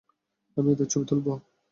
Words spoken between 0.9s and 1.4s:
ছবি তুলবো।